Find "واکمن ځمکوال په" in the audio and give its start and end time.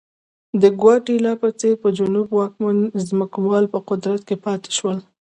2.39-3.79